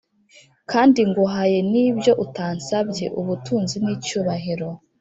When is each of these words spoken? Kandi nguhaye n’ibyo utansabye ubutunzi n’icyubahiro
Kandi 0.71 0.99
nguhaye 1.09 1.59
n’ibyo 1.71 2.13
utansabye 2.25 3.05
ubutunzi 3.19 3.75
n’icyubahiro 3.83 4.67